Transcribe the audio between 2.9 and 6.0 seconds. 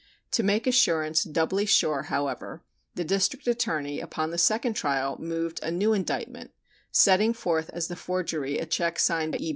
the District Attorney upon the second trial moved a new